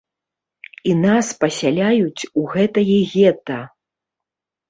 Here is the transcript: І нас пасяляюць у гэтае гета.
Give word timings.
І 0.91 0.93
нас 1.01 1.27
пасяляюць 1.43 2.27
у 2.43 2.45
гэтае 2.53 2.97
гета. 3.13 3.59